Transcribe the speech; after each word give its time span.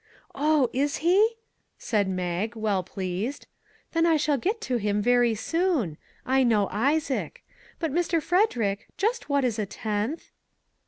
"Oh, 0.33 0.67
is 0.73 0.97
he?" 1.05 1.35
said 1.77 2.09
Mag, 2.09 2.55
well 2.55 2.81
pleased;" 2.81 3.45
then 3.91 4.07
I 4.07 4.17
shall 4.17 4.35
get 4.35 4.59
to 4.61 4.77
him 4.77 4.99
very 4.99 5.35
soon; 5.35 5.95
I 6.25 6.41
know 6.41 6.67
Isaac. 6.71 7.43
But, 7.77 7.93
Mr. 7.93 8.19
Frederick, 8.19 8.87
just 8.97 9.29
what 9.29 9.45
is 9.45 9.59
a 9.59 9.67
tenth? 9.67 10.31